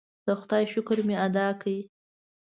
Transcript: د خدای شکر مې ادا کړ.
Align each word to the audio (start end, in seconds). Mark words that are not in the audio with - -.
د 0.25 0.27
خدای 0.39 0.63
شکر 0.73 0.97
مې 1.07 1.15
ادا 1.27 1.47
کړ. 1.61 1.65